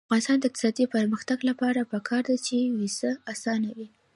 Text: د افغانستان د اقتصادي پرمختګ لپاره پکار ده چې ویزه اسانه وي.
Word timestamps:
د 0.01 0.03
افغانستان 0.07 0.37
د 0.39 0.43
اقتصادي 0.49 0.85
پرمختګ 0.95 1.39
لپاره 1.49 1.89
پکار 1.91 2.21
ده 2.29 2.35
چې 2.47 2.55
ویزه 2.77 3.11
اسانه 3.33 3.69
وي. 3.77 3.87